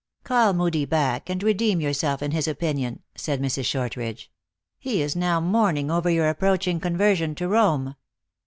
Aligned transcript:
"Call 0.23 0.53
Moodie 0.53 0.85
back, 0.89 1.29
and 1.29 1.43
redeem 1.43 1.79
yourself 1.79 2.23
in 2.23 2.31
his 2.31 2.47
opinion," 2.47 3.03
said 3.13 3.39
Mrs. 3.39 3.65
Shortridge." 3.65 4.31
He 4.79 4.99
is 4.99 5.15
now 5.15 5.39
mourn 5.39 5.77
ing 5.77 5.91
over 5.91 6.09
your 6.09 6.27
approaching 6.27 6.79
conversion 6.79 7.35
to 7.35 7.47
Home." 7.51 7.93